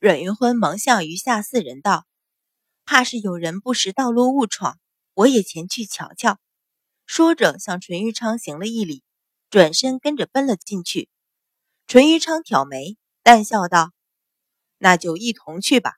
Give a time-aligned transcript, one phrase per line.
[0.00, 2.06] 阮云欢忙向余下四人道
[2.86, 4.78] ：“怕是有人不识道路误闯，
[5.12, 6.38] 我也前去瞧瞧。”
[7.04, 9.02] 说着向淳于昌行了一礼，
[9.50, 11.10] 转身跟着奔了进去。
[11.86, 13.92] 淳于昌挑眉，淡笑道
[14.78, 15.96] ：“那就一同去吧。”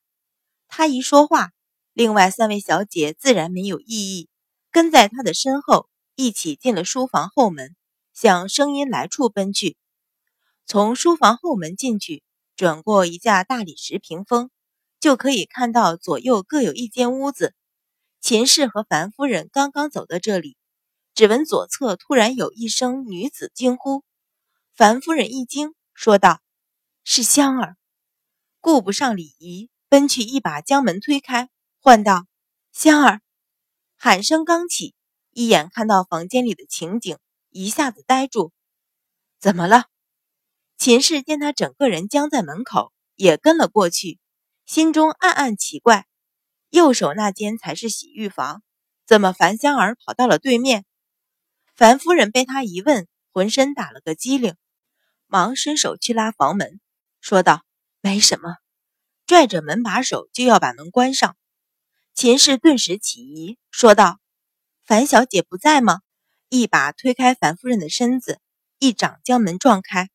[0.67, 1.53] 他一说话，
[1.93, 4.29] 另外三位小姐自然没有异议，
[4.73, 7.77] 跟在他的身后，一起进了书房后门，
[8.13, 9.77] 向声音来处奔去。
[10.67, 12.25] 从书房后门进去，
[12.63, 14.49] 转过一架大理石屏风，
[15.01, 17.57] 就可以看到左右各有一间屋子。
[18.21, 20.57] 秦氏和樊夫人刚刚走到这里，
[21.13, 24.05] 只闻左侧突然有一声女子惊呼。
[24.77, 26.41] 樊夫人一惊，说道
[27.03, 27.77] ：“是香儿。”
[28.63, 31.49] 顾不上礼仪，奔去一把将门推开，
[31.81, 32.27] 唤道
[32.71, 33.23] ：“香儿！”
[33.99, 34.95] 喊声刚起，
[35.33, 37.19] 一眼看到房间里的情景，
[37.51, 38.53] 一下子呆住。
[39.41, 39.87] 怎么了？
[40.85, 44.19] 秦氏见他整个人僵在门口，也跟了过去，
[44.67, 46.09] 心中暗暗奇怪：
[46.71, 48.65] 右手那间才是洗浴房，
[49.07, 50.85] 怎么樊香儿跑到了对面？
[51.77, 54.57] 樊夫人被他一问，浑身打了个激灵，
[55.29, 56.81] 忙伸手去拉房门，
[57.21, 57.63] 说道
[58.03, 58.57] ：“没什么。”
[59.25, 61.37] 拽着门把手就要把门关上。
[62.13, 64.19] 秦氏顿时起疑，说道
[64.85, 66.01] ：“樊小姐不在吗？”
[66.51, 68.41] 一把推开樊夫人的身子，
[68.81, 70.09] 一掌将门撞开。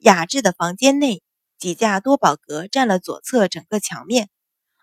[0.00, 1.22] 雅致的房间内，
[1.58, 4.30] 几架多宝阁占了左侧整个墙面，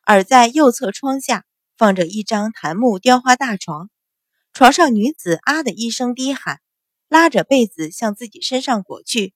[0.03, 1.43] 而在右侧窗下
[1.75, 3.89] 放着一张檀木雕花大床，
[4.53, 6.61] 床上女子啊的一声低喊，
[7.07, 9.33] 拉着被子向自己身上裹去。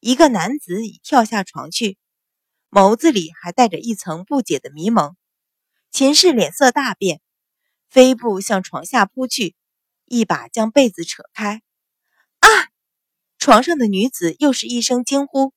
[0.00, 1.98] 一个男子已跳下床去，
[2.68, 5.16] 眸子里还带着一层不解的迷蒙。
[5.92, 7.20] 秦氏脸色大变，
[7.88, 9.54] 飞步向床下扑去，
[10.04, 11.62] 一把将被子扯开。
[13.44, 15.52] 床上的女子又是一声惊呼，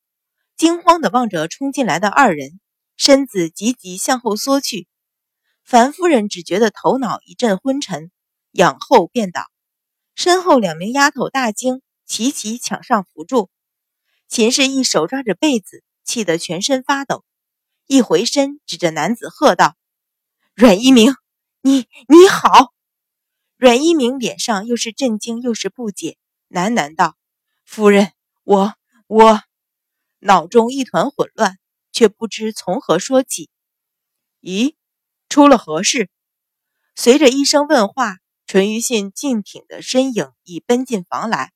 [0.58, 2.60] 惊慌地望着冲进来的二人，
[2.98, 4.88] 身子急急向后缩去。
[5.64, 8.10] 樊夫人只觉得头脑一阵昏沉，
[8.50, 9.44] 仰后便倒。
[10.16, 13.52] 身后两名丫头大惊，齐齐抢上扶住。
[14.28, 17.24] 秦氏一手抓着被子，气得全身发抖，
[17.86, 19.76] 一回身指着男子喝道
[20.58, 21.14] ：“阮一鸣，
[21.62, 22.74] 你你好！”
[23.58, 26.18] 阮一鸣脸上又是震惊又是不解，
[26.50, 27.16] 喃喃道。
[27.66, 28.74] 夫人，我
[29.08, 29.42] 我
[30.20, 31.58] 脑中一团混乱，
[31.92, 33.50] 却不知从何说起。
[34.40, 34.76] 咦，
[35.28, 36.10] 出了何事？
[36.96, 41.52] 随着一声问话，淳于信静挺的身影已奔进房来，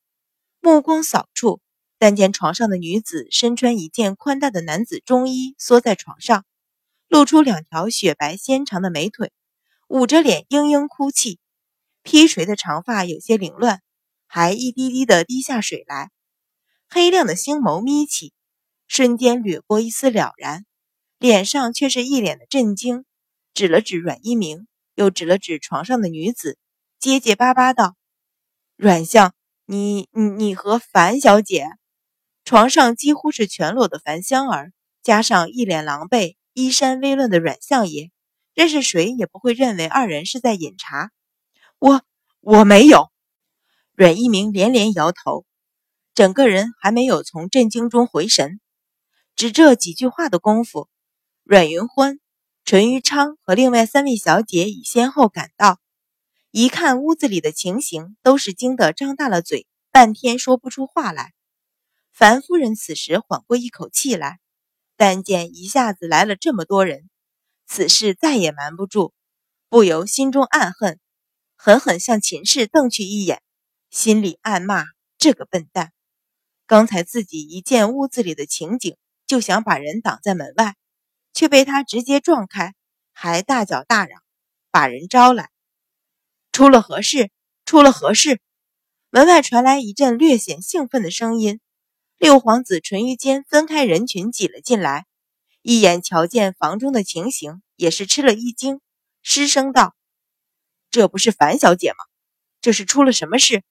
[0.60, 1.62] 目光扫处，
[1.98, 6.44] 但见床上的女子身穿一件宽大的男子中衣，缩在床上，
[7.08, 9.32] 露出两条雪白纤长的美腿，
[9.88, 11.40] 捂着脸嘤嘤哭泣，
[12.04, 13.82] 披垂的长发有些凌乱。
[14.32, 16.12] 还一滴滴的滴下水来，
[16.88, 18.32] 黑亮的星眸眯起，
[18.88, 20.68] 瞬间掠过一丝了然，
[21.18, 23.06] 脸上却是一脸的震惊，
[23.56, 26.60] 指了指阮一鸣，又指了指床上的女子，
[27.00, 27.96] 结结巴巴道
[28.78, 29.34] ：“阮相，
[29.66, 31.66] 你你你和樊小姐。”
[32.46, 38.12] 床上几乎是全裸的樊香儿，加上一脸狼狈、衣衫微乱的阮相爷，
[38.54, 41.10] 认识谁也不会认为二人是在饮茶。
[41.80, 42.04] 我
[42.42, 43.10] 我没有。
[44.00, 45.46] 阮一鸣连连摇头，
[46.14, 48.62] 整个人还没有从震惊中回神。
[49.36, 50.88] 只这几句话的功夫，
[51.44, 52.22] 阮云欢、
[52.64, 55.82] 淳于昌和另外三位小姐已先后赶到。
[56.50, 61.34] 一看屋子里的情形，都是惊得张大了嘴，半天说不出话来。
[62.14, 64.40] 樊夫人此时缓过一口气来，
[64.96, 67.10] 但见一下子来了这么多人，
[67.68, 69.12] 此事再也瞒不住，
[69.68, 71.02] 不由心中暗恨，
[71.58, 73.44] 狠狠向秦氏瞪去一眼。
[73.90, 74.86] 心里暗骂
[75.18, 75.92] 这个笨蛋，
[76.68, 78.96] 刚才自己一见屋子里的情景，
[79.26, 80.76] 就想把人挡在门外，
[81.34, 82.76] 却被他直接撞开，
[83.12, 84.22] 还大叫大嚷，
[84.70, 85.50] 把人招来。
[86.52, 87.32] 出了何事？
[87.66, 88.40] 出了何事？
[89.10, 91.60] 门外传来一阵略显兴奋的声音。
[92.20, 95.08] 六皇子淳于坚分开人群挤了进来，
[95.64, 98.82] 一眼瞧见房中的情形，也是吃了一惊，
[99.24, 99.96] 失声道
[100.92, 101.98] ：“这不是樊小姐吗？
[102.62, 103.64] 这是出了什么事？”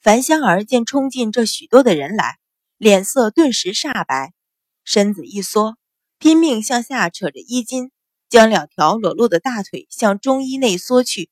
[0.00, 2.38] 樊香儿见冲进这许多的人来，
[2.76, 4.32] 脸色顿时煞白，
[4.84, 5.76] 身子一缩，
[6.18, 7.90] 拼命向下扯着衣襟，
[8.28, 11.30] 将两条裸露的大腿向中衣内缩去。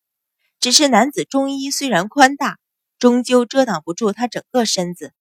[0.59, 2.59] 只是男子中衣虽然宽大，
[2.99, 5.13] 终究遮挡不住他整个身子，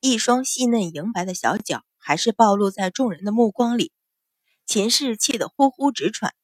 [0.00, 3.92] 一双细嫩莹白的小脚还是暴露在众人的目光里。
[4.66, 6.34] 秦氏气得呼呼直喘，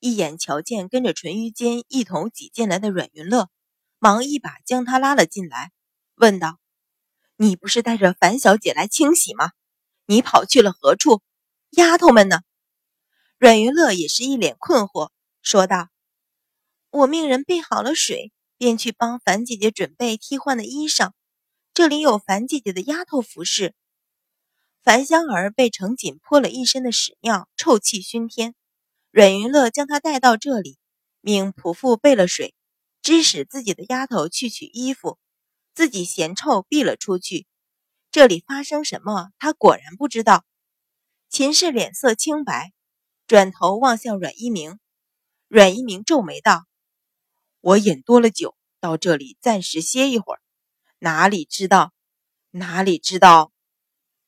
[0.00, 3.50] 一眼瞧见跟着淳于坚一同挤进来的阮云乐，
[3.98, 5.70] 忙一把将他拉了进来。
[6.14, 6.58] 问道
[7.36, 9.52] ：“你不是带着樊小姐来清洗吗？
[10.06, 11.22] 你跑去了何处？
[11.70, 12.40] 丫头们呢？
[13.38, 15.10] 阮云乐也是一脸困惑，
[15.42, 15.88] 说道
[16.90, 21.12] ：“我命人备好了水，便去帮樊姐姐准备替换的衣裳。
[21.74, 23.74] 这里有樊姐姐的丫头服侍。”
[24.84, 28.54] 樊香儿被程锦泼了一身的屎尿，臭气熏天。
[29.10, 30.76] 阮云乐将她带到这里，
[31.20, 32.54] 命仆妇备了水，
[33.00, 35.18] 指使自己的丫头去取衣服，
[35.74, 37.46] 自己嫌臭避了出去。
[38.10, 40.44] 这里发生什么，他果然不知道。
[41.28, 42.72] 秦氏脸色清白，
[43.26, 44.78] 转头望向阮一鸣。
[45.48, 46.66] 阮一鸣皱眉道
[47.60, 50.40] ：“我饮多了酒，到这里暂时歇一会儿。
[50.98, 51.92] 哪里知道，
[52.50, 53.52] 哪里知道。”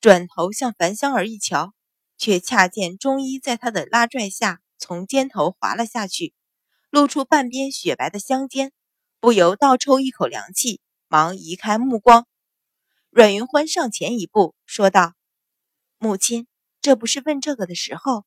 [0.00, 1.74] 转头向樊香儿一瞧，
[2.18, 4.60] 却恰见中医在他的拉拽下。
[4.76, 6.34] 从肩头滑了下去，
[6.90, 8.72] 露出半边雪白的香肩，
[9.18, 12.26] 不由倒抽一口凉气，忙移开目光。
[13.10, 15.14] 阮云欢上前一步，说道
[15.98, 16.46] ：“母亲，
[16.80, 18.24] 这不是问这个的时候。”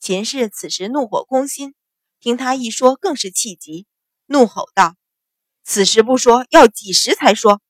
[0.00, 1.74] 秦氏此时怒火攻心，
[2.20, 3.86] 听他一说，更是气急，
[4.26, 4.96] 怒吼道
[5.64, 7.60] ：“此时不说，要几时才说？”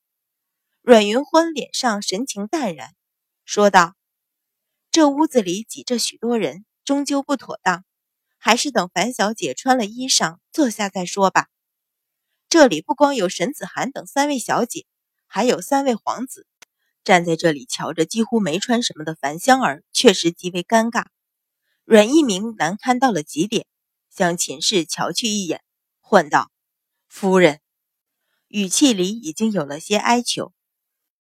[0.83, 2.95] 阮云欢脸上神情淡然，
[3.45, 3.95] 说道
[4.93, 7.85] ：“这屋子里挤着许多人，终究不妥当。”
[8.41, 11.49] 还是等樊小姐穿了衣裳坐下再说吧。
[12.49, 14.87] 这里不光有沈子涵等三位小姐，
[15.27, 16.47] 还有三位皇子
[17.05, 21.05] 站在这里瞧着，几乎没穿什么的樊香儿，确实极为尴尬。
[21.85, 23.67] 阮一鸣难堪到了极点，
[24.09, 25.63] 向秦氏瞧去一眼，
[26.01, 26.51] 唤道
[27.07, 27.61] ：“夫人。”
[28.49, 30.55] 语气里已经有了些哀求。